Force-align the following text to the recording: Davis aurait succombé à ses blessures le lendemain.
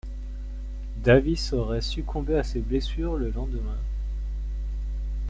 Davis 0.97 1.53
aurait 1.53 1.81
succombé 1.83 2.35
à 2.35 2.41
ses 2.41 2.59
blessures 2.59 3.17
le 3.17 3.29
lendemain. 3.29 3.77